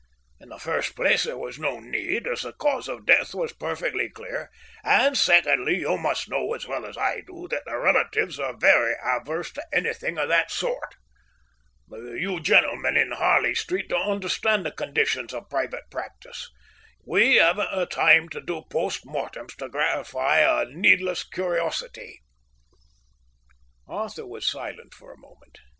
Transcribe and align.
In 0.39 0.49
the 0.49 0.57
first 0.57 0.95
place 0.95 1.25
there 1.25 1.37
was 1.37 1.59
no 1.59 1.79
need, 1.79 2.25
as 2.25 2.41
the 2.41 2.53
cause 2.53 2.87
of 2.87 3.05
death 3.05 3.35
was 3.35 3.53
perfectly 3.53 4.09
clear, 4.09 4.49
and 4.83 5.15
secondly 5.15 5.77
you 5.81 5.95
must 5.95 6.27
know 6.27 6.55
as 6.55 6.65
well 6.67 6.87
as 6.87 6.97
I 6.97 7.21
do 7.27 7.47
that 7.51 7.65
the 7.65 7.77
relatives 7.77 8.39
are 8.39 8.57
very 8.57 8.95
averse 9.05 9.51
to 9.53 9.67
anything 9.71 10.17
of 10.17 10.29
the 10.29 10.43
sort. 10.47 10.95
You 11.91 12.39
gentlemen 12.39 12.97
in 12.97 13.11
Harley 13.11 13.53
Street 13.53 13.89
don't 13.89 14.09
understand 14.09 14.65
the 14.65 14.71
conditions 14.71 15.35
of 15.35 15.51
private 15.51 15.83
practice. 15.91 16.49
We 17.05 17.35
haven't 17.35 17.69
the 17.69 17.85
time 17.85 18.27
to 18.29 18.41
do 18.41 18.63
post 18.71 19.05
mortems 19.05 19.53
to 19.57 19.69
gratify 19.69 20.39
a 20.39 20.65
needless 20.65 21.23
curiosity." 21.23 22.21
Arthur 23.87 24.25
was 24.25 24.47
silent 24.47 24.95
for 24.95 25.13
a 25.13 25.17
moment. 25.19 25.59